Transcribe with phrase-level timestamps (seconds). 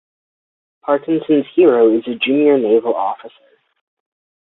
[0.81, 3.29] Parkinson's hero is a junior naval officer.